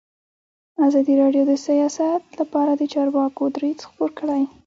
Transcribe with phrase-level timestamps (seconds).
[0.85, 4.41] ازادي راډیو د سیاست لپاره د چارواکو دریځ خپور کړی.